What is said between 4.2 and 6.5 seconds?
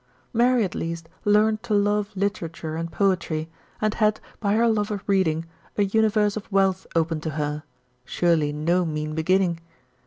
by her love of reading, a universe